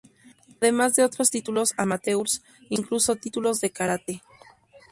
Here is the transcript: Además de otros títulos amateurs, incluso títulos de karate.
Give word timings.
Además 0.59 0.95
de 0.95 1.03
otros 1.03 1.29
títulos 1.29 1.75
amateurs, 1.77 2.41
incluso 2.69 3.17
títulos 3.17 3.61
de 3.61 3.69
karate. 3.69 4.23